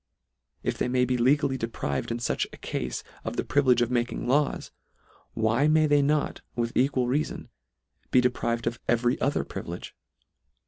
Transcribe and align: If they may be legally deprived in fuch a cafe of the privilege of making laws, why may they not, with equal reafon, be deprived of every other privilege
If 0.63 0.79
they 0.79 0.87
may 0.87 1.05
be 1.05 1.15
legally 1.15 1.59
deprived 1.59 2.09
in 2.09 2.17
fuch 2.17 2.47
a 2.51 2.57
cafe 2.57 3.03
of 3.23 3.37
the 3.37 3.43
privilege 3.43 3.83
of 3.83 3.91
making 3.91 4.27
laws, 4.27 4.71
why 5.35 5.67
may 5.67 5.85
they 5.85 6.01
not, 6.01 6.41
with 6.55 6.75
equal 6.75 7.05
reafon, 7.05 7.49
be 8.09 8.19
deprived 8.19 8.65
of 8.65 8.79
every 8.87 9.21
other 9.21 9.43
privilege 9.43 9.95